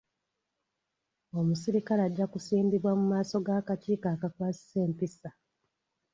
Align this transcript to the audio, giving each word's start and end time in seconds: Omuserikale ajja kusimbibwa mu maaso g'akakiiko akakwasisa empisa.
Omuserikale 1.39 2.01
ajja 2.07 2.25
kusimbibwa 2.33 2.91
mu 2.99 3.05
maaso 3.11 3.35
g'akakiiko 3.45 4.07
akakwasisa 4.13 4.77
empisa. 4.87 5.29